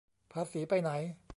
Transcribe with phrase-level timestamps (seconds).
[0.31, 0.91] ภาษีไปไหน